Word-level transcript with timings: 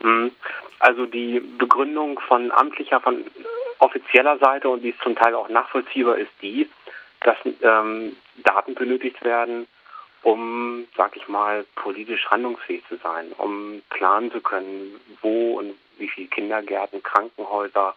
Mhm. 0.00 0.32
Also 0.78 1.06
die 1.06 1.40
Begründung 1.40 2.20
von 2.20 2.52
amtlicher, 2.52 3.00
von 3.00 3.24
offizieller 3.78 4.38
Seite 4.38 4.68
und 4.68 4.82
die 4.82 4.90
ist 4.90 5.02
zum 5.02 5.16
Teil 5.16 5.34
auch 5.34 5.48
nachvollziehbar 5.48 6.16
ist 6.18 6.30
die, 6.42 6.68
dass 7.20 7.36
ähm, 7.62 8.16
Daten 8.36 8.74
benötigt 8.74 9.22
werden, 9.24 9.66
um, 10.22 10.86
sag 10.96 11.16
ich 11.16 11.28
mal, 11.28 11.64
politisch 11.76 12.26
handlungsfähig 12.26 12.82
zu 12.88 12.96
sein, 12.96 13.32
um 13.38 13.82
planen 13.90 14.30
zu 14.30 14.40
können, 14.40 15.00
wo 15.20 15.58
und 15.58 15.74
wie 15.98 16.08
viele 16.08 16.28
Kindergärten, 16.28 17.02
Krankenhäuser, 17.02 17.94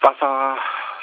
Wasser, 0.00 0.58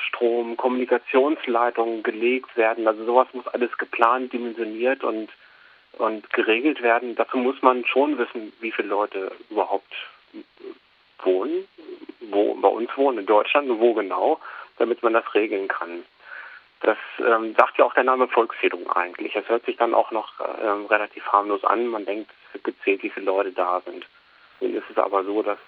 Strom, 0.07 0.57
Kommunikationsleitungen 0.57 2.03
gelegt 2.03 2.55
werden. 2.57 2.87
Also 2.87 3.05
sowas 3.05 3.27
muss 3.33 3.47
alles 3.47 3.77
geplant, 3.77 4.33
dimensioniert 4.33 5.03
und 5.03 5.29
und 5.97 6.29
geregelt 6.31 6.81
werden. 6.81 7.15
Dazu 7.15 7.37
muss 7.37 7.61
man 7.61 7.85
schon 7.85 8.17
wissen, 8.17 8.53
wie 8.59 8.71
viele 8.71 8.89
Leute 8.89 9.31
überhaupt 9.49 9.93
wohnen, 11.23 11.67
wo 12.19 12.55
bei 12.55 12.67
uns 12.67 12.89
wohnen 12.95 13.19
in 13.19 13.25
Deutschland 13.25 13.69
und 13.69 13.79
wo 13.79 13.93
genau, 13.93 14.39
damit 14.77 15.03
man 15.03 15.13
das 15.13 15.33
regeln 15.33 15.67
kann. 15.67 16.03
Das 16.81 16.97
ähm, 17.19 17.53
sagt 17.55 17.77
ja 17.77 17.85
auch 17.85 17.93
der 17.93 18.03
Name 18.03 18.27
Volkszählung 18.27 18.89
eigentlich. 18.89 19.35
Es 19.35 19.47
hört 19.47 19.65
sich 19.65 19.77
dann 19.77 19.93
auch 19.93 20.11
noch 20.11 20.33
ähm, 20.63 20.87
relativ 20.87 21.23
harmlos 21.27 21.63
an. 21.63 21.87
Man 21.87 22.05
denkt, 22.05 22.31
es 22.47 22.55
wird 22.55 22.63
gezählt, 22.63 23.03
wie 23.03 23.11
viele 23.11 23.27
Leute 23.27 23.51
da 23.51 23.81
sind. 23.85 24.05
Nun 24.59 24.73
ist 24.73 24.89
es 24.89 24.97
aber 24.97 25.23
so, 25.23 25.43
dass 25.43 25.59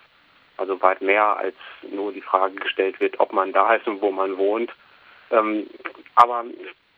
also 0.57 0.81
weit 0.81 1.01
mehr 1.01 1.37
als 1.37 1.55
nur 1.91 2.11
die 2.11 2.21
Frage 2.21 2.55
gestellt 2.55 2.99
wird, 2.99 3.19
ob 3.19 3.33
man 3.33 3.53
da 3.53 3.75
ist 3.75 3.87
und 3.87 4.01
wo 4.01 4.11
man 4.11 4.37
wohnt. 4.37 4.71
Ähm, 5.31 5.67
aber 6.15 6.45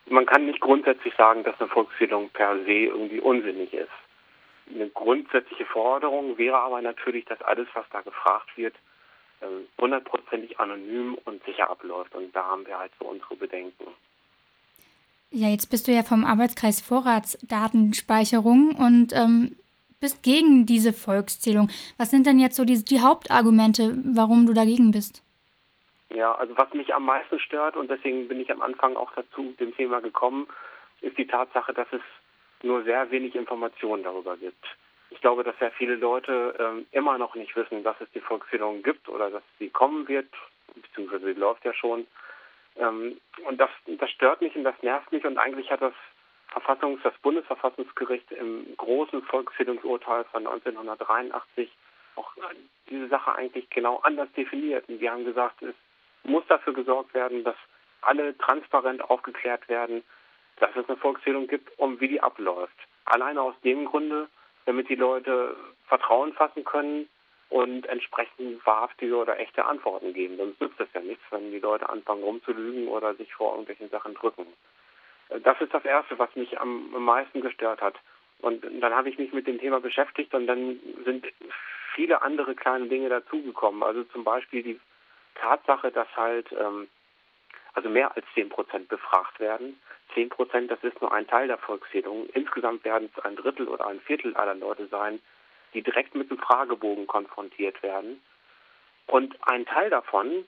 man 0.08 0.26
kann 0.26 0.45
nicht 0.45 0.59
grundsätzlich 0.59 1.14
sagen, 1.16 1.44
dass 1.44 1.59
eine 1.59 1.70
Volkszählung 1.70 2.30
per 2.30 2.58
se 2.63 2.72
irgendwie 2.72 3.20
unsinnig 3.20 3.73
ist. 3.73 3.90
Eine 4.73 4.90
grundsätzliche 4.90 5.66
Forderung 5.66 6.38
wäre 6.38 6.58
aber 6.58 6.82
natürlich, 6.82 7.26
dass 7.26 7.41
alles, 7.41 7.68
was 7.73 7.86
da 7.91 8.02
gefragt 8.02 8.49
wird, 8.55 8.76
ähm, 9.41 9.68
hundertprozentig 9.80 10.60
anonym 10.60 11.18
und 11.26 11.44
sicher 11.46 11.70
abläuft. 11.70 12.16
Und 12.16 12.35
da 12.35 12.46
haben 12.46 12.66
wir 12.66 12.79
halt 12.79 12.91
so 12.99 13.05
unsere 13.05 13.35
Bedenken. 13.35 13.88
Ja, 15.32 15.49
jetzt 15.49 15.70
bist 15.70 15.88
du 15.88 15.91
ja 15.91 16.04
vom 16.04 16.24
Arbeitskreis 16.24 16.82
Vorratsdatenspeicherung 16.82 18.76
und 18.76 19.12
ähm, 19.13 19.57
bist 19.99 20.24
gegen 20.24 20.66
diese 20.66 20.94
Volkszählung. 20.94 21.70
Was 21.98 22.12
sind 22.12 22.26
denn 22.26 22.40
jetzt 22.40 22.55
so 22.55 22.63
die, 22.63 22.84
die 22.84 23.01
Hauptargumente, 23.01 23.98
warum 24.05 24.46
du 24.46 24.54
dagegen 24.54 24.91
bist? 24.91 25.24
Ja, 26.09 26.34
also 26.35 26.57
was 26.57 26.73
mich 26.73 26.93
am 26.93 27.05
meisten 27.05 27.39
stört 27.39 27.75
und 27.75 27.89
deswegen 27.89 28.27
bin 28.27 28.39
ich 28.39 28.51
am 28.51 28.61
Anfang 28.61 28.95
auch 28.95 29.11
dazu 29.15 29.53
dem 29.59 29.75
Thema 29.75 30.01
gekommen, 30.01 30.48
ist 31.01 31.17
die 31.17 31.27
Tatsache, 31.27 31.73
dass 31.73 31.87
es 31.91 32.01
nur 32.63 32.84
sehr 32.84 33.09
wenig 33.11 33.35
Informationen 33.35 34.03
darüber 34.03 34.37
gibt. 34.37 34.65
Ich 35.09 35.21
glaube, 35.21 35.43
dass 35.43 35.57
sehr 35.59 35.71
viele 35.71 35.95
Leute 35.95 36.55
ähm, 36.59 36.85
immer 36.91 37.17
noch 37.17 37.35
nicht 37.35 37.55
wissen, 37.55 37.83
dass 37.83 37.99
es 38.01 38.09
die 38.11 38.20
Volkszählung 38.20 38.83
gibt 38.83 39.07
oder 39.09 39.29
dass 39.29 39.43
sie 39.59 39.70
kommen 39.70 40.07
wird, 40.07 40.27
beziehungsweise 40.76 41.26
sie 41.26 41.39
läuft 41.39 41.63
ja 41.63 41.73
schon. 41.73 42.07
Ähm, 42.77 43.20
und 43.48 43.59
das, 43.59 43.70
das 43.85 44.09
stört 44.11 44.41
mich 44.41 44.55
und 44.55 44.63
das 44.63 44.81
nervt 44.81 45.11
mich 45.11 45.23
und 45.26 45.37
eigentlich 45.37 45.71
hat 45.71 45.81
das 45.81 45.93
Verfassungs-, 46.51 47.03
das 47.03 47.17
Bundesverfassungsgericht 47.21 48.31
im 48.31 48.76
großen 48.77 49.21
Volkszählungsurteil 49.23 50.23
von 50.26 50.48
1983 50.48 51.70
auch 52.15 52.31
diese 52.89 53.07
Sache 53.09 53.35
eigentlich 53.35 53.70
genau 53.70 53.98
anders 53.98 54.31
definiert. 54.37 54.87
Und 54.87 54.99
die 54.99 55.09
haben 55.09 55.26
gesagt, 55.26 55.61
es 55.61 55.76
muss 56.26 56.43
dafür 56.48 56.73
gesorgt 56.73 57.13
werden, 57.13 57.43
dass 57.43 57.55
alle 58.01 58.37
transparent 58.37 59.04
aufgeklärt 59.09 59.68
werden, 59.70 60.04
dass 60.59 60.76
es 60.76 60.87
eine 60.87 60.98
Volkszählung 60.98 61.48
gibt 61.48 61.77
und 61.79 61.99
wie 61.99 62.07
die 62.07 62.21
abläuft. 62.21 62.77
Alleine 63.05 63.41
aus 63.41 63.55
dem 63.63 63.85
Grunde, 63.85 64.28
damit 64.66 64.90
die 64.90 64.95
Leute 64.95 65.56
Vertrauen 65.88 66.34
fassen 66.34 66.63
können 66.63 67.07
und 67.50 67.85
entsprechend 67.88 68.66
wahrhaftige 68.66 69.16
oder 69.16 69.40
echte 69.40 69.66
Antworten 69.66 70.13
geben. 70.13 70.38
Sonst 70.38 70.59
nützt 70.59 70.79
es 70.79 70.88
ja 70.94 71.01
nichts, 71.01 71.23
wenn 71.29 71.51
die 71.51 71.59
Leute 71.59 71.90
anfangen 71.90 72.23
rumzulügen 72.23 72.88
oder 72.88 73.13
sich 73.16 73.34
vor 73.34 73.51
irgendwelchen 73.51 73.89
Sachen 73.89 74.13
drücken. 74.16 74.47
Das 75.44 75.59
ist 75.59 75.73
das 75.73 75.85
Erste, 75.85 76.17
was 76.19 76.35
mich 76.35 76.59
am 76.59 76.89
meisten 77.03 77.41
gestört 77.41 77.81
hat. 77.81 77.95
Und 78.39 78.63
dann 78.81 78.94
habe 78.94 79.09
ich 79.09 79.17
mich 79.17 79.33
mit 79.33 79.47
dem 79.47 79.59
Thema 79.59 79.79
beschäftigt 79.79 80.33
und 80.33 80.47
dann 80.47 80.79
sind 81.03 81.25
viele 81.94 82.21
andere 82.21 82.55
kleine 82.55 82.88
Dinge 82.88 83.09
dazugekommen. 83.09 83.83
Also 83.83 84.03
zum 84.05 84.23
Beispiel 84.23 84.63
die 84.63 84.79
Tatsache, 85.35 85.91
dass 85.91 86.07
halt 86.16 86.51
ähm, 86.51 86.88
also 87.73 87.90
mehr 87.90 88.16
als 88.16 88.25
10 88.34 88.50
Prozent 88.50 88.88
befragt 88.88 89.40
werden. 89.40 89.79
10 90.13 90.29
Prozent, 90.29 90.72
das 90.72 90.84
ist 90.84 91.00
nur 91.01 91.13
ein 91.13 91.28
Teil 91.28 91.47
der 91.47 91.57
Volkszählung. 91.57 92.28
Insgesamt 92.34 92.84
werden 92.85 93.09
es 93.13 93.23
ein 93.23 93.35
Drittel 93.35 93.68
oder 93.68 93.88
ein 93.88 94.00
Viertel 94.00 94.35
aller 94.35 94.56
Leute 94.56 94.88
sein, 94.88 95.19
die 95.74 95.81
direkt 95.81 96.16
mit 96.16 96.29
dem 96.29 96.38
Fragebogen 96.38 97.06
konfrontiert 97.06 97.84
werden. 97.84 98.22
Und 99.07 99.38
ein 99.47 99.66
Teil 99.66 99.90
davon, 99.90 100.45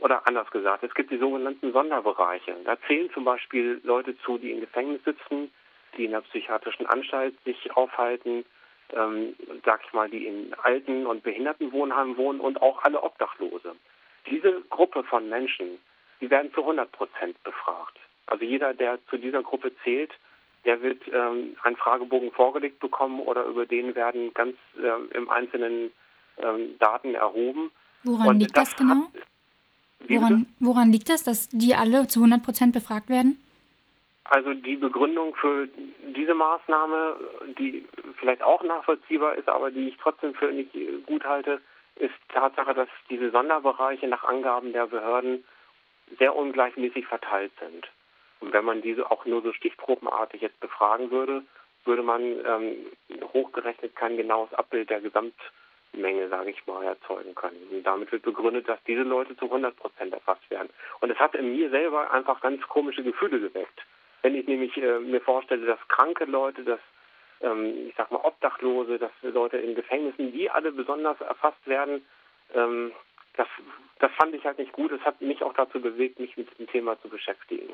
oder 0.00 0.26
anders 0.26 0.50
gesagt, 0.50 0.82
es 0.82 0.94
gibt 0.94 1.10
die 1.10 1.18
sogenannten 1.18 1.72
Sonderbereiche. 1.72 2.56
Da 2.64 2.76
zählen 2.86 3.10
zum 3.12 3.24
Beispiel 3.24 3.80
Leute 3.84 4.18
zu, 4.20 4.38
die 4.38 4.50
im 4.50 4.60
Gefängnis 4.60 5.04
sitzen, 5.04 5.52
die 5.96 6.06
in 6.06 6.10
der 6.10 6.22
psychiatrischen 6.22 6.86
Anstalt 6.86 7.34
sich 7.44 7.76
aufhalten, 7.76 8.44
ähm, 8.92 9.36
sag 9.64 9.82
ich 9.86 9.92
mal, 9.92 10.08
die 10.08 10.26
in 10.26 10.54
Alten- 10.62 11.06
und 11.06 11.22
Behindertenwohnheimen 11.22 12.16
wohnen 12.16 12.40
und 12.40 12.60
auch 12.60 12.82
alle 12.82 13.02
Obdachlose. 13.02 13.76
Diese 14.26 14.62
Gruppe 14.70 15.04
von 15.04 15.28
Menschen, 15.28 15.78
die 16.20 16.30
werden 16.30 16.52
zu 16.54 16.60
100 16.60 16.90
Prozent 16.92 17.42
befragt. 17.44 17.98
Also 18.26 18.44
jeder, 18.44 18.72
der 18.74 18.98
zu 19.08 19.18
dieser 19.18 19.42
Gruppe 19.42 19.72
zählt, 19.82 20.12
der 20.64 20.80
wird 20.80 21.02
ähm, 21.12 21.56
einen 21.62 21.76
Fragebogen 21.76 22.32
vorgelegt 22.32 22.80
bekommen 22.80 23.20
oder 23.20 23.44
über 23.44 23.66
den 23.66 23.94
werden 23.94 24.32
ganz 24.32 24.56
ähm, 24.78 25.10
im 25.12 25.28
Einzelnen 25.28 25.92
ähm, 26.38 26.78
Daten 26.78 27.14
erhoben. 27.14 27.70
Woran 28.02 28.28
Und 28.28 28.40
liegt 28.40 28.56
das, 28.56 28.70
das 28.70 28.78
genau? 28.78 29.06
woran, 30.08 30.46
woran 30.60 30.92
liegt 30.92 31.10
das, 31.10 31.22
dass 31.22 31.48
die 31.48 31.74
alle 31.74 32.06
zu 32.08 32.20
100 32.20 32.42
Prozent 32.42 32.72
befragt 32.72 33.08
werden? 33.10 33.38
Also 34.24 34.54
die 34.54 34.76
Begründung 34.76 35.34
für 35.34 35.68
diese 36.16 36.32
Maßnahme, 36.32 37.16
die 37.58 37.84
vielleicht 38.16 38.42
auch 38.42 38.62
nachvollziehbar 38.62 39.34
ist, 39.36 39.48
aber 39.48 39.70
die 39.70 39.88
ich 39.88 39.96
trotzdem 39.98 40.34
für 40.34 40.50
nicht 40.50 40.70
gut 41.04 41.24
halte, 41.24 41.60
ist 41.96 42.14
Tatsache, 42.28 42.74
dass 42.74 42.88
diese 43.08 43.30
Sonderbereiche 43.30 44.08
nach 44.08 44.24
Angaben 44.24 44.72
der 44.72 44.86
Behörden 44.86 45.44
sehr 46.18 46.34
ungleichmäßig 46.34 47.06
verteilt 47.06 47.52
sind. 47.60 47.88
Und 48.40 48.52
wenn 48.52 48.64
man 48.64 48.82
diese 48.82 49.10
auch 49.10 49.24
nur 49.24 49.42
so 49.42 49.52
stichprobenartig 49.52 50.42
jetzt 50.42 50.60
befragen 50.60 51.10
würde, 51.10 51.42
würde 51.84 52.02
man 52.02 52.22
ähm, 52.22 52.76
hochgerechnet 53.32 53.94
kein 53.96 54.16
genaues 54.16 54.52
Abbild 54.54 54.90
der 54.90 55.00
Gesamtmenge, 55.00 56.28
sage 56.28 56.50
ich 56.50 56.66
mal, 56.66 56.84
erzeugen 56.84 57.34
können. 57.34 57.68
Und 57.70 57.84
damit 57.84 58.10
wird 58.12 58.22
begründet, 58.22 58.68
dass 58.68 58.82
diese 58.84 59.02
Leute 59.02 59.36
zu 59.36 59.46
100 59.46 59.76
Prozent 59.76 60.12
erfasst 60.12 60.48
werden. 60.50 60.70
Und 61.00 61.10
es 61.10 61.18
hat 61.18 61.34
in 61.34 61.52
mir 61.52 61.70
selber 61.70 62.10
einfach 62.10 62.40
ganz 62.40 62.62
komische 62.68 63.02
Gefühle 63.02 63.40
geweckt. 63.40 63.84
Wenn 64.22 64.34
ich 64.34 64.46
nämlich 64.46 64.76
äh, 64.76 64.98
mir 65.00 65.20
vorstelle, 65.20 65.66
dass 65.66 65.88
kranke 65.88 66.24
Leute, 66.24 66.64
dass 66.64 66.80
ähm, 67.44 67.88
ich 67.88 67.94
sag 67.96 68.10
mal 68.10 68.24
Obdachlose, 68.24 68.98
dass 68.98 69.12
Leute 69.22 69.58
in 69.58 69.74
Gefängnissen, 69.74 70.32
die 70.32 70.50
alle 70.50 70.72
besonders 70.72 71.20
erfasst 71.20 71.66
werden, 71.66 72.04
ähm, 72.54 72.92
das, 73.36 73.48
das 73.98 74.12
fand 74.12 74.34
ich 74.34 74.44
halt 74.44 74.58
nicht 74.58 74.72
gut. 74.72 74.92
Es 74.92 75.02
hat 75.02 75.20
mich 75.20 75.42
auch 75.42 75.54
dazu 75.54 75.80
bewegt, 75.80 76.18
mich 76.18 76.36
mit 76.36 76.58
dem 76.58 76.66
Thema 76.68 77.00
zu 77.00 77.08
beschäftigen. 77.08 77.72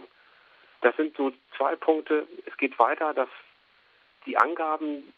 Das 0.80 0.96
sind 0.96 1.16
so 1.16 1.32
zwei 1.56 1.76
Punkte. 1.76 2.26
Es 2.46 2.56
geht 2.56 2.78
weiter, 2.78 3.12
dass 3.14 3.28
die 4.26 4.36
Angaben 4.38 5.12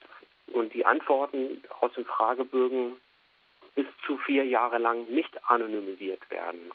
und 0.49 0.75
die 0.75 0.85
Antworten 0.85 1.63
aus 1.81 1.93
den 1.95 2.05
Fragebögen 2.05 2.97
bis 3.75 3.87
zu 4.05 4.19
vier 4.19 4.45
Jahre 4.45 4.79
lang 4.79 5.07
nicht 5.09 5.33
anonymisiert 5.49 6.29
werden. 6.31 6.73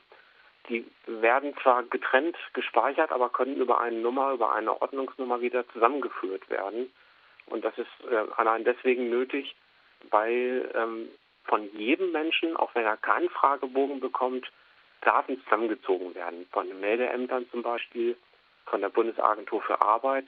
Die 0.70 0.86
werden 1.06 1.56
zwar 1.62 1.84
getrennt 1.84 2.38
gespeichert, 2.54 3.12
aber 3.12 3.30
können 3.30 3.56
über 3.56 3.80
eine 3.80 3.98
Nummer, 3.98 4.32
über 4.32 4.54
eine 4.54 4.82
Ordnungsnummer 4.82 5.42
wieder 5.42 5.68
zusammengeführt 5.70 6.50
werden. 6.50 6.92
Und 7.48 7.64
das 7.66 7.78
ist 7.78 7.88
äh, 8.10 8.26
allein 8.36 8.64
deswegen 8.64 9.10
nötig, 9.10 9.56
weil 10.10 10.70
ähm, 10.76 11.10
von 11.46 11.70
jedem 11.78 12.12
Menschen, 12.12 12.56
auch 12.58 12.74
wenn 12.76 12.86
er 12.86 12.98
keinen 12.98 13.30
Fragebogen 13.30 14.00
bekommt, 14.00 14.52
Daten 15.02 15.42
zusammengezogen 15.44 16.16
werden. 16.16 16.48
Von 16.52 16.68
den 16.68 16.80
Meldeämtern 16.80 17.48
zum 17.52 17.62
Beispiel, 17.62 18.18
von 18.66 18.82
der 18.82 18.90
Bundesagentur 18.90 19.62
für 19.62 19.82
Arbeit. 19.82 20.28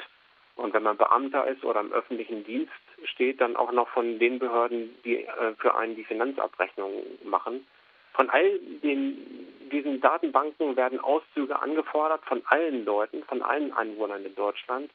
Und 0.55 0.73
wenn 0.73 0.83
man 0.83 0.97
Beamter 0.97 1.47
ist 1.47 1.63
oder 1.63 1.79
im 1.81 1.91
öffentlichen 1.91 2.43
Dienst 2.43 2.71
steht, 3.03 3.41
dann 3.41 3.55
auch 3.55 3.71
noch 3.71 3.89
von 3.89 4.19
den 4.19 4.39
Behörden, 4.39 4.95
die 5.03 5.25
äh, 5.25 5.55
für 5.57 5.75
einen 5.75 5.95
die 5.95 6.03
Finanzabrechnung 6.03 7.03
machen. 7.23 7.65
Von 8.13 8.29
all 8.29 8.59
den, 8.83 9.47
diesen 9.71 10.01
Datenbanken 10.01 10.75
werden 10.75 10.99
Auszüge 10.99 11.61
angefordert 11.61 12.21
von 12.25 12.41
allen 12.47 12.83
Leuten, 12.83 13.23
von 13.23 13.41
allen 13.41 13.71
Einwohnern 13.73 14.25
in 14.25 14.35
Deutschland 14.35 14.91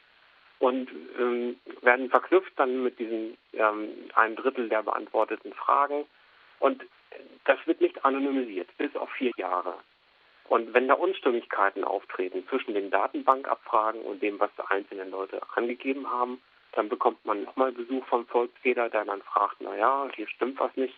und 0.59 0.91
ähm, 1.19 1.59
werden 1.83 2.11
verknüpft 2.11 2.53
dann 2.57 2.83
mit 2.83 2.99
diesen 2.99 3.37
ähm, 3.53 3.89
einem 4.15 4.37
Drittel 4.37 4.69
der 4.69 4.83
beantworteten 4.83 5.53
Fragen. 5.53 6.07
Und 6.61 6.83
das 7.45 7.59
wird 7.67 7.81
nicht 7.81 8.05
anonymisiert, 8.05 8.69
bis 8.79 8.95
auf 8.97 9.11
vier 9.11 9.33
Jahre. 9.37 9.75
Und 10.49 10.75
wenn 10.75 10.89
da 10.89 10.95
Unstimmigkeiten 10.95 11.85
auftreten 11.85 12.47
zwischen 12.49 12.75
den 12.75 12.91
Datenbankabfragen 12.91 14.03
und 14.03 14.23
dem, 14.23 14.39
was 14.41 14.51
die 14.57 14.71
einzelnen 14.71 15.11
Leute 15.11 15.41
angegeben 15.55 16.11
haben, 16.11 16.41
dann 16.73 16.89
bekommt 16.89 17.25
man 17.25 17.45
nochmal 17.45 17.73
Besuch 17.73 18.05
vom 18.07 18.27
Volksfeder, 18.27 18.89
der 18.91 19.05
dann 19.05 19.23
fragt, 19.23 19.61
naja, 19.61 20.09
hier 20.15 20.29
stimmt 20.29 20.59
was 20.61 20.77
nicht. 20.77 20.95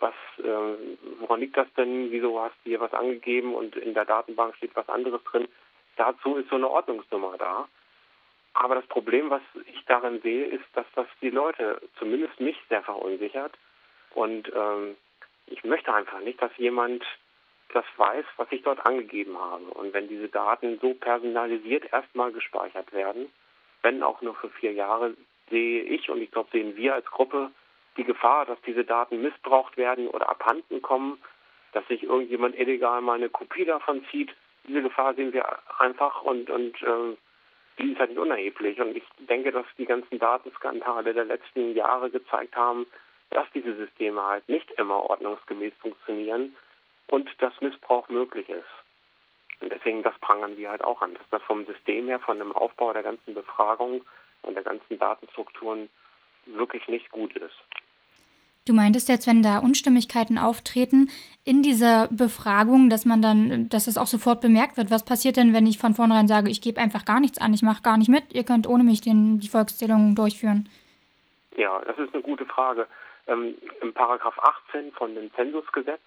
was, 0.00 0.14
äh, 0.38 0.76
woran 1.20 1.40
liegt 1.40 1.56
das 1.56 1.66
denn? 1.76 2.10
Wieso 2.10 2.40
hast 2.40 2.54
du 2.64 2.70
hier 2.70 2.80
was 2.80 2.94
angegeben 2.94 3.54
und 3.54 3.76
in 3.76 3.94
der 3.94 4.04
Datenbank 4.04 4.54
steht 4.56 4.76
was 4.76 4.88
anderes 4.88 5.22
drin? 5.24 5.48
Dazu 5.96 6.36
ist 6.36 6.48
so 6.48 6.56
eine 6.56 6.68
Ordnungsnummer 6.70 7.36
da. 7.36 7.68
Aber 8.54 8.74
das 8.74 8.86
Problem, 8.86 9.30
was 9.30 9.42
ich 9.66 9.84
darin 9.86 10.20
sehe, 10.22 10.46
ist, 10.46 10.64
dass 10.74 10.86
das 10.94 11.06
die 11.20 11.30
Leute, 11.30 11.80
zumindest 11.98 12.40
mich, 12.40 12.56
sehr 12.68 12.82
verunsichert. 12.82 13.52
Und 14.14 14.50
ähm, 14.54 14.96
ich 15.46 15.64
möchte 15.64 15.94
einfach 15.94 16.20
nicht, 16.20 16.40
dass 16.42 16.50
jemand 16.56 17.04
das 17.72 17.84
weiß, 17.96 18.24
was 18.36 18.50
ich 18.50 18.62
dort 18.62 18.84
angegeben 18.86 19.38
habe. 19.38 19.64
Und 19.64 19.92
wenn 19.92 20.08
diese 20.08 20.28
Daten 20.28 20.78
so 20.80 20.94
personalisiert 20.94 21.92
erstmal 21.92 22.32
gespeichert 22.32 22.92
werden, 22.92 23.30
wenn 23.82 24.02
auch 24.02 24.22
nur 24.22 24.34
für 24.34 24.48
vier 24.50 24.72
Jahre, 24.72 25.14
sehe 25.50 25.82
ich 25.82 26.10
und 26.10 26.20
ich 26.20 26.30
glaube, 26.30 26.48
sehen 26.52 26.76
wir 26.76 26.94
als 26.94 27.06
Gruppe 27.06 27.50
die 27.96 28.04
Gefahr, 28.04 28.46
dass 28.46 28.60
diese 28.62 28.84
Daten 28.84 29.22
missbraucht 29.22 29.76
werden 29.76 30.08
oder 30.08 30.28
abhanden 30.28 30.82
kommen, 30.82 31.20
dass 31.72 31.86
sich 31.88 32.02
irgendjemand 32.02 32.58
illegal 32.58 33.00
mal 33.00 33.14
eine 33.14 33.28
Kopie 33.28 33.64
davon 33.64 34.04
zieht. 34.10 34.34
Diese 34.66 34.82
Gefahr 34.82 35.14
sehen 35.14 35.32
wir 35.32 35.46
einfach 35.80 36.22
und, 36.22 36.50
und 36.50 36.80
äh, 36.82 37.16
die 37.78 37.92
ist 37.92 37.98
halt 37.98 38.10
nicht 38.10 38.18
unerheblich. 38.18 38.80
Und 38.80 38.96
ich 38.96 39.04
denke, 39.18 39.52
dass 39.52 39.66
die 39.76 39.86
ganzen 39.86 40.18
Datenskandale 40.18 41.14
der 41.14 41.24
letzten 41.24 41.74
Jahre 41.74 42.10
gezeigt 42.10 42.56
haben, 42.56 42.86
dass 43.30 43.46
diese 43.54 43.74
Systeme 43.76 44.22
halt 44.22 44.48
nicht 44.48 44.70
immer 44.72 45.08
ordnungsgemäß 45.08 45.72
funktionieren 45.80 46.56
und 47.08 47.30
dass 47.38 47.60
Missbrauch 47.60 48.08
möglich 48.08 48.48
ist. 48.48 48.64
Und 49.60 49.72
deswegen, 49.72 50.02
das 50.02 50.18
prangern 50.20 50.56
wir 50.56 50.70
halt 50.70 50.84
auch 50.84 51.02
an, 51.02 51.14
dass 51.14 51.28
das 51.30 51.42
vom 51.42 51.66
System 51.66 52.06
her, 52.06 52.20
von 52.20 52.38
dem 52.38 52.52
Aufbau 52.52 52.92
der 52.92 53.02
ganzen 53.02 53.34
Befragung 53.34 54.04
und 54.42 54.54
der 54.54 54.62
ganzen 54.62 54.98
Datenstrukturen 54.98 55.88
wirklich 56.46 56.86
nicht 56.88 57.10
gut 57.10 57.36
ist. 57.36 57.56
Du 58.68 58.74
meintest 58.74 59.08
jetzt, 59.08 59.26
wenn 59.26 59.42
da 59.42 59.60
Unstimmigkeiten 59.60 60.36
auftreten 60.36 61.08
in 61.42 61.62
dieser 61.62 62.06
Befragung, 62.08 62.90
dass 62.90 63.06
man 63.06 63.22
dann, 63.22 63.70
dass 63.70 63.86
es 63.86 63.96
auch 63.96 64.06
sofort 64.06 64.42
bemerkt 64.42 64.76
wird. 64.76 64.90
Was 64.90 65.06
passiert 65.06 65.38
denn, 65.38 65.54
wenn 65.54 65.66
ich 65.66 65.78
von 65.78 65.94
vornherein 65.94 66.28
sage, 66.28 66.50
ich 66.50 66.60
gebe 66.60 66.78
einfach 66.78 67.06
gar 67.06 67.18
nichts 67.18 67.40
an, 67.40 67.54
ich 67.54 67.62
mache 67.62 67.82
gar 67.82 67.96
nicht 67.96 68.10
mit, 68.10 68.34
ihr 68.34 68.44
könnt 68.44 68.66
ohne 68.66 68.84
mich 68.84 69.00
den, 69.00 69.40
die 69.40 69.48
Volkszählung 69.48 70.14
durchführen? 70.14 70.68
Ja, 71.56 71.80
das 71.86 71.98
ist 71.98 72.12
eine 72.12 72.22
gute 72.22 72.44
Frage. 72.44 72.86
Ähm, 73.26 73.54
Im 73.80 73.94
Paragraph 73.94 74.38
18 74.38 74.92
von 74.92 75.14
dem 75.14 75.32
Zensusgesetz, 75.34 76.02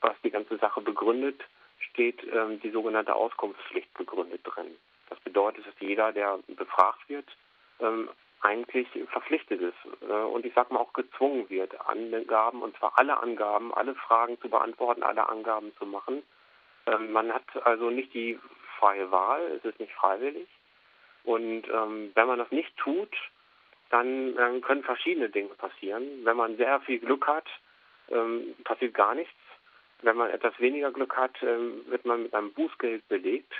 was 0.00 0.14
die 0.24 0.30
ganze 0.30 0.56
Sache 0.58 0.80
begründet, 0.80 1.40
steht 1.78 2.18
ähm, 2.34 2.58
die 2.60 2.70
sogenannte 2.70 3.14
Auskunftspflicht 3.14 3.94
begründet 3.94 4.40
drin. 4.42 4.74
Das 5.08 5.20
bedeutet, 5.20 5.64
dass 5.68 5.74
jeder, 5.78 6.12
der 6.12 6.40
befragt 6.48 7.08
wird, 7.08 7.26
ähm, 7.78 8.08
eigentlich 8.42 8.88
verpflichtet 9.10 9.60
ist 9.60 10.02
äh, 10.02 10.12
und 10.12 10.44
ich 10.44 10.52
sage 10.54 10.74
mal 10.74 10.80
auch 10.80 10.92
gezwungen 10.92 11.48
wird, 11.48 11.74
Angaben, 11.86 12.62
und 12.62 12.76
zwar 12.76 12.98
alle 12.98 13.18
Angaben, 13.18 13.72
alle 13.72 13.94
Fragen 13.94 14.38
zu 14.40 14.48
beantworten, 14.48 15.02
alle 15.02 15.28
Angaben 15.28 15.72
zu 15.78 15.86
machen. 15.86 16.22
Ähm, 16.86 17.12
man 17.12 17.32
hat 17.32 17.44
also 17.64 17.90
nicht 17.90 18.12
die 18.14 18.38
freie 18.78 19.10
Wahl, 19.10 19.42
es 19.56 19.64
ist 19.64 19.78
nicht 19.78 19.92
freiwillig. 19.92 20.48
Und 21.24 21.68
ähm, 21.68 22.10
wenn 22.14 22.26
man 22.26 22.38
das 22.38 22.50
nicht 22.50 22.76
tut, 22.76 23.14
dann 23.90 24.36
ähm, 24.38 24.60
können 24.62 24.82
verschiedene 24.82 25.28
Dinge 25.28 25.50
passieren. 25.50 26.24
Wenn 26.24 26.36
man 26.36 26.56
sehr 26.56 26.80
viel 26.80 26.98
Glück 26.98 27.26
hat, 27.28 27.46
ähm, 28.10 28.54
passiert 28.64 28.94
gar 28.94 29.14
nichts. 29.14 29.34
Wenn 30.00 30.16
man 30.16 30.30
etwas 30.30 30.58
weniger 30.58 30.90
Glück 30.90 31.16
hat, 31.16 31.40
ähm, 31.42 31.84
wird 31.86 32.04
man 32.04 32.24
mit 32.24 32.34
einem 32.34 32.52
Bußgeld 32.52 33.06
belegt. 33.08 33.52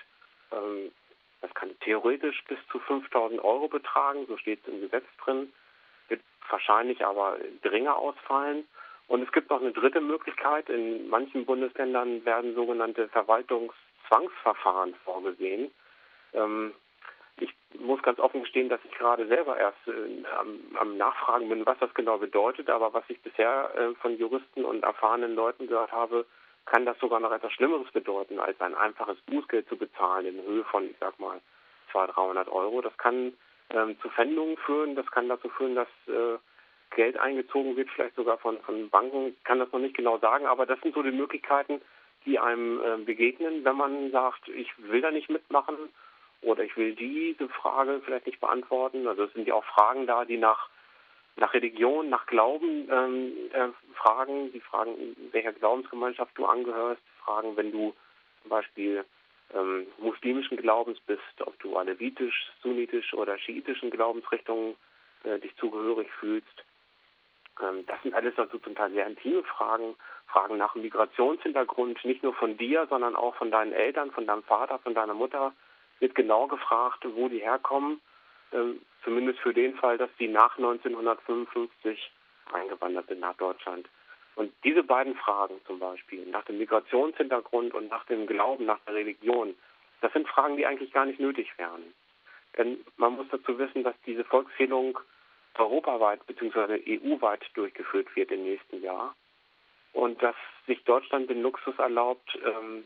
Das 1.43 1.53
kann 1.55 1.79
theoretisch 1.81 2.43
bis 2.45 2.59
zu 2.71 2.79
5000 2.79 3.43
Euro 3.45 3.69
betragen, 3.69 4.27
so 4.29 4.37
steht 4.39 4.61
es 4.63 4.73
im 4.73 4.81
Gesetz 4.81 5.05
drin, 5.23 5.53
wird 6.09 6.23
wahrscheinlich 6.49 7.05
aber 7.05 7.37
geringer 7.63 7.97
ausfallen. 7.97 8.65
Und 9.09 9.23
es 9.23 9.33
gibt 9.33 9.51
noch 9.51 9.61
eine 9.61 9.73
dritte 9.73 10.01
Möglichkeit. 10.01 10.71
In 10.71 11.09
manchen 11.09 11.45
Bundesländern 11.45 12.25
werden 12.25 12.55
sogenannte 12.55 13.09
Verwaltungszwangsverfahren 13.09 14.95
vorgesehen. 15.05 15.71
Ähm, 16.33 16.73
ich 17.39 17.53
muss 17.79 18.01
ganz 18.03 18.19
offen 18.21 18.43
gestehen, 18.43 18.69
dass 18.69 18.81
ich 18.85 18.93
gerade 18.93 19.27
selber 19.27 19.59
erst 19.59 19.87
äh, 19.89 20.25
am, 20.39 20.61
am, 20.79 20.97
Nachfragen 20.97 21.49
bin, 21.49 21.67
was 21.67 21.79
das 21.79 21.93
genau 21.95 22.19
bedeutet. 22.19 22.71
Aber 22.71 22.95
was 22.95 23.05
ich 23.09 23.21
bisher 23.21 23.71
äh, 23.75 23.95
von 23.97 24.17
Juristen 24.17 24.65
und 24.65 24.85
erfahrenen 24.85 25.35
Leuten 25.35 25.67
gehört 25.67 25.93
habe, 25.93 26.25
kann 26.67 26.87
das 26.87 26.99
sogar 26.99 27.21
noch 27.21 27.33
etwas 27.33 27.53
Schlimmeres 27.53 27.91
bedeuten, 27.93 28.39
als 28.39 28.61
ein 28.61 28.75
einfaches 28.75 29.21
Bußgeld 29.23 29.69
zu 29.69 29.77
bezahlen 29.77 30.27
in 30.27 30.43
Höhe 30.43 30.65
von, 30.65 30.85
ich 30.85 30.97
sag 31.01 31.19
mal, 31.19 31.41
200, 31.91 32.17
300 32.17 32.49
Euro. 32.49 32.81
Das 32.81 32.97
kann 32.97 33.33
ähm, 33.71 33.99
zu 34.01 34.09
Pfändungen 34.11 34.57
führen, 34.59 34.95
das 34.95 35.11
kann 35.11 35.29
dazu 35.29 35.49
führen, 35.51 35.75
dass 35.75 35.89
äh, 36.07 36.39
Geld 36.95 37.19
eingezogen 37.19 37.77
wird, 37.77 37.91
vielleicht 37.91 38.17
sogar 38.17 38.39
von, 38.39 38.61
von 38.61 38.91
Banken. 38.91 39.29
Ich 39.29 39.45
kann 39.45 39.59
das 39.59 39.73
noch 39.73 39.81
nicht 39.81 39.97
genau 39.97 40.19
sagen, 40.19 40.47
aber 40.47 40.67
das 40.67 40.81
sind 40.81 40.95
so 40.95 41.03
die 41.03 41.11
Möglichkeiten, 41.11 41.81
die 42.27 42.39
einem 42.39 42.81
äh, 42.81 42.97
begegnen, 42.99 43.65
wenn 43.65 43.77
man 43.77 44.11
sagt, 44.11 44.49
ich 44.49 44.71
will 44.79 45.01
da 45.01 45.11
nicht 45.11 45.31
mitmachen 45.31 45.77
oder 46.43 46.63
ich 46.63 46.77
will 46.77 46.95
diese 46.95 47.49
Frage 47.49 48.01
vielleicht 48.05 48.27
nicht 48.27 48.41
beantworten. 48.41 49.07
Also 49.07 49.25
es 49.25 49.33
sind 49.33 49.47
ja 49.47 49.55
auch 49.55 49.65
Fragen 49.65 50.07
da, 50.07 50.25
die 50.25 50.39
nach 50.39 50.69
nach 51.37 51.55
Religion, 51.55 52.09
nach 52.09 52.27
Glauben 52.27 52.89
ähm, 52.91 53.33
äh, 53.53 53.69
fragen. 53.95 54.53
Die 54.53 54.61
fragen, 54.61 55.17
welcher 55.33 55.53
Glaubensgemeinschaft 55.53 56.37
du 56.37 56.47
angehörst. 56.47 57.03
Fragen, 57.25 57.57
wenn 57.57 57.73
du 57.73 57.95
zum 58.43 58.51
Beispiel 58.51 59.05
ähm, 59.55 59.87
muslimischen 59.99 60.57
Glaubens 60.57 60.99
bist, 61.01 61.41
ob 61.41 61.59
du 61.61 61.77
alevitisch, 61.77 62.51
sunnitisch 62.63 63.15
oder 63.15 63.39
schiitischen 63.39 63.91
Glaubensrichtungen 63.91 64.77
äh, 65.25 65.39
dich 65.39 65.55
zugehörig 65.57 66.09
fühlst. 66.21 66.65
Ähm, 67.61 67.85
das 67.87 68.01
sind 68.03 68.15
alles 68.15 68.39
also 68.39 68.59
zum 68.59 68.75
Teil 68.75 68.93
sehr 68.93 69.07
intime 69.07 69.43
Fragen. 69.45 69.95
Fragen 70.27 70.57
nach 70.57 70.75
Migrationshintergrund, 70.75 72.05
nicht 72.05 72.23
nur 72.23 72.35
von 72.35 72.57
dir, 72.57 72.87
sondern 72.89 73.17
auch 73.17 73.35
von 73.37 73.51
deinen 73.51 73.73
Eltern, 73.73 74.11
von 74.13 74.27
deinem 74.27 74.43
Vater, 74.43 74.79
von 74.79 74.95
deiner 74.95 75.15
Mutter. 75.15 75.53
Wird 76.01 76.15
genau 76.15 76.47
gefragt, 76.47 77.05
wo 77.15 77.29
die 77.29 77.41
herkommen 77.41 78.01
zumindest 79.05 79.41
für 79.41 79.55
den 79.55 79.75
Fall, 79.77 79.99
dass 79.99 80.11
die 80.19 80.29
nach 80.29 80.57
1955 80.57 82.11
eingewandert 82.53 83.09
sind 83.09 83.21
nach 83.21 83.37
Deutschland. 83.37 83.89
Und 84.35 84.53
diese 84.65 84.83
beiden 84.83 85.15
Fragen 85.17 85.61
zum 85.67 85.79
Beispiel, 85.79 86.25
nach 86.27 86.45
dem 86.45 86.59
Migrationshintergrund 86.59 87.75
und 87.75 87.91
nach 87.91 88.05
dem 88.07 88.27
Glauben, 88.27 88.65
nach 88.65 88.81
der 88.87 88.95
Religion, 88.95 89.55
das 90.01 90.13
sind 90.13 90.29
Fragen, 90.29 90.57
die 90.57 90.67
eigentlich 90.67 90.93
gar 90.93 91.05
nicht 91.05 91.21
nötig 91.21 91.53
wären. 91.59 91.95
Denn 92.57 92.85
man 92.97 93.17
muss 93.17 93.27
dazu 93.31 93.59
wissen, 93.59 93.83
dass 93.83 93.95
diese 94.07 94.25
Volkszählung 94.25 94.99
europaweit 95.55 96.27
bzw. 96.27 96.81
EU-weit 96.87 97.45
durchgeführt 97.55 98.15
wird 98.17 98.31
im 98.31 98.45
nächsten 98.45 98.83
Jahr 98.83 99.15
und 99.93 100.23
dass 100.23 100.37
sich 100.67 100.83
Deutschland 100.85 101.29
den 101.29 101.43
Luxus 101.43 101.79
erlaubt, 101.79 102.39
ähm, 102.45 102.85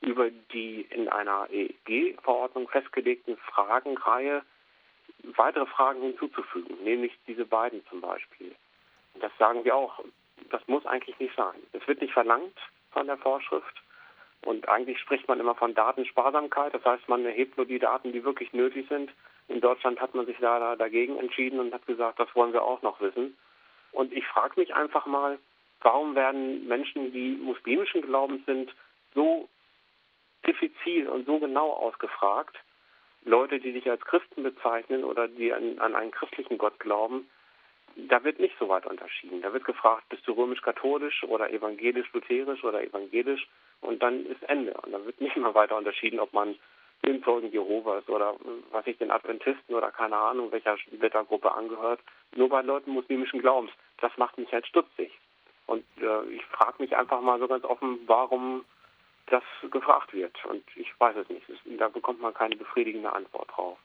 über 0.00 0.30
die 0.30 0.82
in 0.90 1.08
einer 1.08 1.48
EEG-Verordnung 1.50 2.68
festgelegten 2.68 3.36
Fragenreihe 3.38 4.42
weitere 5.36 5.66
Fragen 5.66 6.02
hinzuzufügen, 6.02 6.82
nämlich 6.82 7.12
diese 7.26 7.44
beiden 7.44 7.84
zum 7.88 8.00
Beispiel. 8.00 8.54
Und 9.14 9.22
das 9.22 9.32
sagen 9.38 9.64
wir 9.64 9.74
auch, 9.74 10.00
das 10.50 10.66
muss 10.66 10.84
eigentlich 10.86 11.18
nicht 11.18 11.34
sein. 11.36 11.54
Es 11.72 11.86
wird 11.86 12.00
nicht 12.00 12.12
verlangt 12.12 12.58
von 12.92 13.06
der 13.06 13.16
Vorschrift 13.16 13.82
und 14.44 14.68
eigentlich 14.68 14.98
spricht 15.00 15.26
man 15.26 15.40
immer 15.40 15.54
von 15.54 15.74
Datensparsamkeit, 15.74 16.74
das 16.74 16.84
heißt, 16.84 17.08
man 17.08 17.24
erhebt 17.24 17.56
nur 17.56 17.66
die 17.66 17.78
Daten, 17.78 18.12
die 18.12 18.24
wirklich 18.24 18.52
nötig 18.52 18.86
sind. 18.88 19.10
In 19.48 19.60
Deutschland 19.60 20.00
hat 20.00 20.14
man 20.14 20.26
sich 20.26 20.38
leider 20.38 20.76
dagegen 20.76 21.18
entschieden 21.18 21.60
und 21.60 21.72
hat 21.72 21.86
gesagt, 21.86 22.20
das 22.20 22.34
wollen 22.34 22.52
wir 22.52 22.62
auch 22.62 22.82
noch 22.82 23.00
wissen. 23.00 23.36
Und 23.92 24.12
ich 24.12 24.26
frage 24.26 24.60
mich 24.60 24.74
einfach 24.74 25.06
mal, 25.06 25.38
warum 25.80 26.14
werden 26.14 26.66
Menschen, 26.66 27.12
die 27.12 27.38
muslimischen 27.40 28.02
Glaubens 28.02 28.44
sind, 28.44 28.74
so 29.14 29.48
diffizil 30.46 31.08
und 31.08 31.24
so 31.24 31.38
genau 31.38 31.70
ausgefragt 31.70 32.56
Leute, 33.24 33.58
die 33.58 33.72
sich 33.72 33.90
als 33.90 34.04
Christen 34.04 34.42
bezeichnen 34.42 35.04
oder 35.04 35.28
die 35.28 35.52
an, 35.52 35.78
an 35.78 35.94
einen 35.94 36.10
christlichen 36.10 36.58
Gott 36.58 36.78
glauben, 36.78 37.28
da 37.96 38.24
wird 38.24 38.40
nicht 38.40 38.56
so 38.58 38.68
weit 38.68 38.86
unterschieden. 38.86 39.42
Da 39.42 39.52
wird 39.52 39.64
gefragt, 39.64 40.08
bist 40.08 40.26
du 40.26 40.32
römisch-katholisch 40.32 41.24
oder 41.24 41.50
evangelisch-lutherisch 41.50 42.64
oder 42.64 42.82
evangelisch 42.82 43.46
und 43.80 44.02
dann 44.02 44.26
ist 44.26 44.42
Ende. 44.44 44.74
Und 44.74 44.92
dann 44.92 45.04
wird 45.06 45.20
nicht 45.20 45.36
mehr 45.38 45.54
weiter 45.54 45.76
unterschieden, 45.76 46.20
ob 46.20 46.32
man 46.32 46.56
den 47.04 47.22
Zeugen 47.22 47.52
Jehovas 47.52 48.08
oder 48.08 48.34
was 48.70 48.86
ich 48.86 48.96
den 48.98 49.10
Adventisten 49.10 49.74
oder 49.74 49.90
keine 49.90 50.16
Ahnung 50.16 50.50
welcher 50.52 50.76
Wettergruppe 50.90 51.52
angehört, 51.52 52.00
nur 52.34 52.48
bei 52.48 52.62
Leuten 52.62 52.92
muslimischen 52.92 53.40
Glaubens. 53.40 53.72
Das 53.98 54.16
macht 54.16 54.38
mich 54.38 54.50
halt 54.52 54.66
stutzig. 54.66 55.12
Und 55.66 55.84
äh, 56.00 56.24
ich 56.30 56.44
frage 56.46 56.82
mich 56.82 56.96
einfach 56.96 57.20
mal 57.20 57.38
so 57.38 57.46
ganz 57.46 57.64
offen, 57.64 58.00
warum 58.06 58.64
das 59.26 59.42
gefragt 59.70 60.12
wird. 60.12 60.36
Und 60.46 60.64
ich 60.76 60.88
weiß 60.98 61.16
es 61.16 61.28
nicht. 61.28 61.46
Da 61.78 61.88
bekommt 61.88 62.20
man 62.20 62.34
keine 62.34 62.56
befriedigende 62.56 63.12
Antwort 63.12 63.50
drauf. 63.54 63.78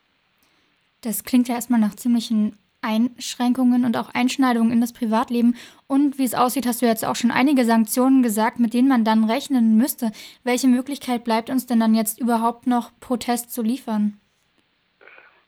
Das 1.01 1.23
klingt 1.23 1.47
ja 1.47 1.55
erstmal 1.55 1.79
nach 1.79 1.95
ziemlichen 1.95 2.57
Einschränkungen 2.81 3.85
und 3.85 3.97
auch 3.97 4.13
Einschneidungen 4.13 4.71
in 4.71 4.81
das 4.81 4.93
Privatleben. 4.93 5.55
Und 5.87 6.17
wie 6.17 6.23
es 6.23 6.33
aussieht, 6.33 6.65
hast 6.65 6.81
du 6.81 6.85
jetzt 6.85 7.05
auch 7.05 7.15
schon 7.15 7.31
einige 7.31 7.65
Sanktionen 7.65 8.23
gesagt, 8.23 8.59
mit 8.59 8.73
denen 8.73 8.87
man 8.87 9.03
dann 9.03 9.25
rechnen 9.25 9.77
müsste. 9.77 10.11
Welche 10.43 10.67
Möglichkeit 10.67 11.23
bleibt 11.23 11.49
uns 11.49 11.65
denn 11.65 11.79
dann 11.79 11.93
jetzt 11.95 12.19
überhaupt 12.19 12.67
noch, 12.67 12.91
Protest 12.99 13.51
zu 13.51 13.61
liefern? 13.61 14.19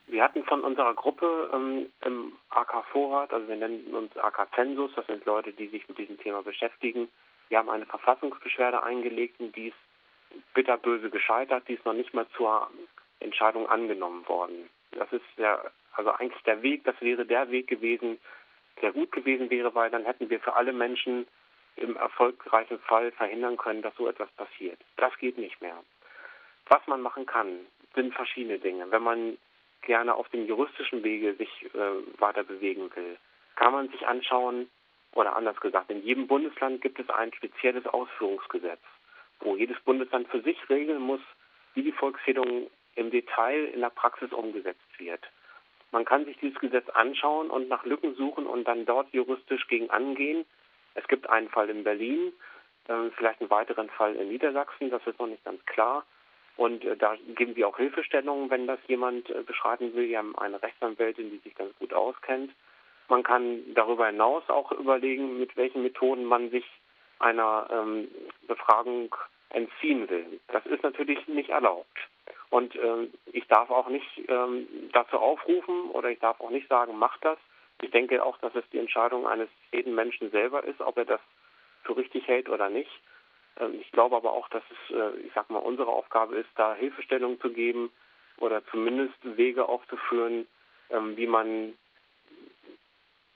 Wir 0.07 0.23
hatten 0.23 0.43
von 0.43 0.61
unserer 0.61 0.93
Gruppe 0.93 1.49
ähm, 1.53 1.85
im 2.05 2.33
AK 2.49 2.85
Vorrat, 2.91 3.31
also 3.31 3.47
wir 3.47 3.55
nennen 3.55 3.95
uns 3.95 4.15
AK 4.17 4.53
Zensus, 4.55 4.91
das 4.93 5.07
sind 5.07 5.25
Leute, 5.25 5.53
die 5.53 5.67
sich 5.69 5.87
mit 5.87 5.97
diesem 5.97 6.17
Thema 6.17 6.43
beschäftigen. 6.43 7.07
Wir 7.51 7.57
haben 7.57 7.69
eine 7.69 7.85
Verfassungsbeschwerde 7.85 8.81
eingelegt 8.81 9.41
und 9.41 9.53
die 9.57 9.67
ist 9.67 9.77
bitterböse 10.53 11.09
gescheitert, 11.09 11.67
die 11.67 11.73
ist 11.73 11.83
noch 11.83 11.91
nicht 11.91 12.13
mal 12.13 12.25
zur 12.37 12.71
Entscheidung 13.19 13.67
angenommen 13.67 14.25
worden. 14.29 14.69
Das 14.91 15.11
ist 15.11 15.25
ja, 15.35 15.61
also 15.91 16.11
eigentlich 16.11 16.41
der 16.43 16.61
Weg, 16.61 16.85
das 16.85 16.95
wäre 17.01 17.25
der 17.25 17.51
Weg 17.51 17.67
gewesen, 17.67 18.21
der 18.81 18.93
gut 18.93 19.11
gewesen 19.11 19.49
wäre, 19.49 19.75
weil 19.75 19.89
dann 19.89 20.05
hätten 20.05 20.29
wir 20.29 20.39
für 20.39 20.53
alle 20.53 20.71
Menschen 20.71 21.27
im 21.75 21.97
erfolgreichen 21.97 22.79
Fall 22.79 23.11
verhindern 23.11 23.57
können, 23.57 23.81
dass 23.81 23.95
so 23.97 24.07
etwas 24.07 24.31
passiert. 24.31 24.79
Das 24.95 25.13
geht 25.17 25.37
nicht 25.37 25.61
mehr. 25.61 25.83
Was 26.67 26.87
man 26.87 27.01
machen 27.01 27.25
kann, 27.25 27.67
sind 27.93 28.13
verschiedene 28.13 28.59
Dinge. 28.59 28.89
Wenn 28.91 29.03
man 29.03 29.37
gerne 29.81 30.15
auf 30.15 30.29
dem 30.29 30.47
juristischen 30.47 31.03
Wege 31.03 31.33
sich 31.33 31.65
äh, 31.75 32.21
weiter 32.21 32.45
bewegen 32.45 32.89
will, 32.95 33.17
kann 33.57 33.73
man 33.73 33.89
sich 33.89 34.07
anschauen, 34.07 34.69
oder 35.13 35.35
anders 35.35 35.59
gesagt, 35.59 35.89
in 35.89 36.03
jedem 36.03 36.27
Bundesland 36.27 36.81
gibt 36.81 36.99
es 36.99 37.09
ein 37.09 37.33
spezielles 37.33 37.85
Ausführungsgesetz, 37.87 38.81
wo 39.39 39.55
jedes 39.55 39.79
Bundesland 39.81 40.27
für 40.29 40.41
sich 40.41 40.57
regeln 40.69 41.01
muss, 41.01 41.21
wie 41.73 41.83
die 41.83 41.91
Volkszählung 41.91 42.69
im 42.95 43.11
Detail 43.11 43.65
in 43.65 43.81
der 43.81 43.89
Praxis 43.89 44.31
umgesetzt 44.31 44.99
wird. 44.99 45.21
Man 45.91 46.05
kann 46.05 46.25
sich 46.25 46.37
dieses 46.37 46.59
Gesetz 46.59 46.87
anschauen 46.89 47.49
und 47.49 47.67
nach 47.67 47.85
Lücken 47.85 48.15
suchen 48.15 48.45
und 48.47 48.65
dann 48.65 48.85
dort 48.85 49.11
juristisch 49.13 49.67
gegen 49.67 49.89
angehen. 49.89 50.45
Es 50.93 51.07
gibt 51.07 51.29
einen 51.29 51.49
Fall 51.49 51.69
in 51.69 51.83
Berlin, 51.83 52.33
äh, 52.87 53.09
vielleicht 53.15 53.41
einen 53.41 53.49
weiteren 53.49 53.89
Fall 53.89 54.15
in 54.15 54.29
Niedersachsen, 54.29 54.89
das 54.89 55.05
ist 55.05 55.19
noch 55.19 55.27
nicht 55.27 55.43
ganz 55.43 55.65
klar. 55.65 56.05
Und 56.55 56.85
äh, 56.85 56.95
da 56.95 57.15
geben 57.35 57.55
wir 57.55 57.67
auch 57.67 57.77
Hilfestellungen, 57.77 58.49
wenn 58.49 58.67
das 58.67 58.79
jemand 58.87 59.29
äh, 59.29 59.41
beschreiben 59.41 59.93
will. 59.93 60.07
Wir 60.07 60.19
haben 60.19 60.37
eine 60.37 60.61
Rechtsanwältin, 60.61 61.29
die 61.29 61.39
sich 61.39 61.55
ganz 61.55 61.77
gut 61.79 61.93
auskennt. 61.93 62.51
Man 63.11 63.23
kann 63.23 63.73
darüber 63.73 64.07
hinaus 64.07 64.41
auch 64.47 64.71
überlegen, 64.71 65.37
mit 65.37 65.57
welchen 65.57 65.83
Methoden 65.83 66.23
man 66.23 66.49
sich 66.49 66.63
einer 67.19 67.67
ähm, 67.69 68.07
Befragung 68.47 69.13
entziehen 69.49 70.09
will. 70.09 70.39
Das 70.47 70.65
ist 70.65 70.81
natürlich 70.81 71.27
nicht 71.27 71.49
erlaubt. 71.49 71.97
Und 72.51 72.73
äh, 72.73 73.09
ich 73.33 73.45
darf 73.49 73.69
auch 73.69 73.89
nicht 73.89 74.07
ähm, 74.29 74.65
dazu 74.93 75.17
aufrufen 75.17 75.91
oder 75.91 76.09
ich 76.09 76.19
darf 76.19 76.39
auch 76.39 76.51
nicht 76.51 76.69
sagen, 76.69 76.97
mach 76.97 77.17
das. 77.17 77.37
Ich 77.81 77.91
denke 77.91 78.23
auch, 78.23 78.37
dass 78.37 78.55
es 78.55 78.63
die 78.71 78.79
Entscheidung 78.79 79.27
eines 79.27 79.49
jeden 79.73 79.93
Menschen 79.93 80.31
selber 80.31 80.63
ist, 80.63 80.79
ob 80.79 80.97
er 80.97 81.03
das 81.03 81.21
für 81.83 81.97
richtig 81.97 82.25
hält 82.29 82.47
oder 82.47 82.69
nicht. 82.69 82.91
Ähm, 83.59 83.77
ich 83.81 83.91
glaube 83.91 84.15
aber 84.15 84.31
auch, 84.31 84.47
dass 84.47 84.63
es, 84.69 84.95
äh, 84.95 85.17
ich 85.27 85.33
sag 85.35 85.49
mal, 85.49 85.59
unsere 85.59 85.91
Aufgabe 85.91 86.37
ist, 86.37 86.49
da 86.55 86.75
Hilfestellung 86.75 87.41
zu 87.41 87.51
geben 87.51 87.91
oder 88.37 88.65
zumindest 88.67 89.17
Wege 89.23 89.67
aufzuführen, 89.67 90.47
ähm, 90.89 91.17
wie 91.17 91.27
man, 91.27 91.73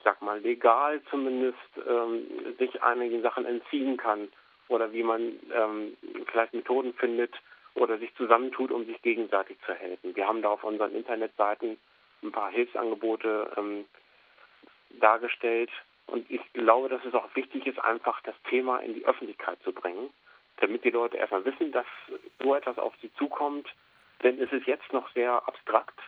sag 0.06 0.22
mal, 0.22 0.38
legal 0.40 1.02
zumindest 1.10 1.58
ähm, 1.86 2.26
sich 2.58 2.82
einigen 2.82 3.22
Sachen 3.22 3.44
entziehen 3.44 3.96
kann 3.96 4.28
oder 4.68 4.92
wie 4.92 5.02
man 5.02 5.38
vielleicht 6.30 6.54
Methoden 6.54 6.92
findet 6.94 7.32
oder 7.74 7.98
sich 7.98 8.12
zusammentut, 8.16 8.72
um 8.72 8.84
sich 8.84 9.00
gegenseitig 9.02 9.56
zu 9.64 9.74
helfen. 9.74 10.16
Wir 10.16 10.26
haben 10.26 10.42
da 10.42 10.48
auf 10.48 10.64
unseren 10.64 10.92
Internetseiten 10.92 11.78
ein 12.24 12.32
paar 12.32 12.50
Hilfsangebote 12.50 13.84
dargestellt, 14.98 15.70
und 16.06 16.30
ich 16.30 16.40
glaube, 16.52 16.88
dass 16.88 17.04
es 17.04 17.14
auch 17.14 17.28
wichtig 17.34 17.66
ist, 17.66 17.78
einfach 17.80 18.20
das 18.22 18.34
Thema 18.48 18.78
in 18.78 18.94
die 18.94 19.04
Öffentlichkeit 19.04 19.58
zu 19.62 19.72
bringen, 19.72 20.10
damit 20.58 20.84
die 20.84 20.90
Leute 20.90 21.16
erstmal 21.16 21.44
wissen, 21.44 21.72
dass 21.72 21.86
so 22.40 22.54
etwas 22.54 22.78
auf 22.78 22.94
sie 23.02 23.12
zukommt. 23.14 23.68
Denn 24.22 24.40
es 24.40 24.50
ist 24.52 24.66
jetzt 24.66 24.92
noch 24.92 25.10
sehr 25.12 25.46
abstrakt 25.46 25.98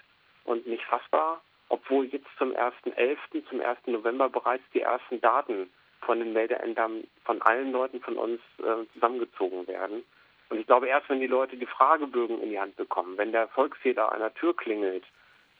und 0.44 0.66
nicht 0.66 0.84
fassbar, 0.84 1.42
obwohl 1.68 2.06
jetzt 2.06 2.28
zum 2.38 2.52
1.11., 2.52 3.48
zum 3.48 3.60
1. 3.60 3.78
November 3.86 4.28
bereits 4.28 4.64
die 4.72 4.80
ersten 4.80 5.20
Daten 5.20 5.70
von 6.00 6.18
den 6.18 6.32
Meldeämtern 6.32 7.04
von 7.24 7.42
allen 7.42 7.72
Leuten 7.72 8.00
von 8.00 8.16
uns 8.16 8.40
äh, 8.58 8.86
zusammengezogen 8.94 9.66
werden. 9.66 10.04
Und 10.48 10.58
ich 10.58 10.66
glaube, 10.66 10.88
erst 10.88 11.08
wenn 11.10 11.20
die 11.20 11.26
Leute 11.26 11.56
die 11.56 11.66
Fragebögen 11.66 12.40
in 12.40 12.50
die 12.50 12.60
Hand 12.60 12.76
bekommen, 12.76 13.18
wenn 13.18 13.32
der 13.32 13.48
Volkszähler 13.48 14.12
an 14.12 14.20
der 14.20 14.34
Tür 14.34 14.56
klingelt, 14.56 15.04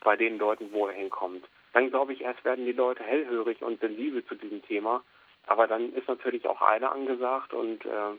bei 0.01 0.17
den 0.17 0.39
Leuten, 0.39 0.73
wo 0.73 0.87
er 0.87 0.95
hinkommt, 0.95 1.45
dann 1.73 1.91
glaube 1.91 2.13
ich, 2.13 2.23
erst 2.23 2.45
werden 2.45 2.65
die 2.65 2.73
Leute 2.73 3.03
hellhörig 3.03 3.61
und 3.63 3.81
sensibel 3.81 4.25
zu 4.25 4.35
diesem 4.35 4.63
Thema. 4.63 5.03
Aber 5.47 5.67
dann 5.67 5.93
ist 5.93 6.09
natürlich 6.09 6.47
auch 6.47 6.63
Eile 6.63 6.91
angesagt 6.91 7.53
und 7.53 7.85
äh, 7.85 8.17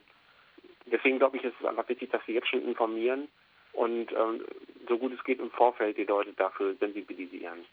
deswegen 0.86 1.20
glaube 1.20 1.38
ich, 1.38 1.44
ist 1.44 1.56
es 1.60 1.66
einfach 1.66 1.88
wichtig, 1.90 2.12
dass 2.12 2.26
wir 2.28 2.36
jetzt 2.36 2.50
schon 2.50 2.64
informieren 2.64 3.28
und 3.74 4.12
ähm, 4.12 4.46
so 4.88 4.98
gut 4.98 5.14
es 5.14 5.24
geht 5.24 5.40
im 5.40 5.52
Vorfeld 5.52 5.98
die 5.98 6.06
Leute 6.06 6.34
dafür 6.34 6.76
sensibilisieren. 6.76 7.66